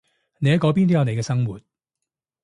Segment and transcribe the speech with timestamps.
[0.39, 1.61] 你喺嗰邊都有你嘅生活